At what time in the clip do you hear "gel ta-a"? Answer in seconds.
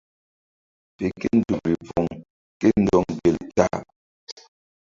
3.21-3.79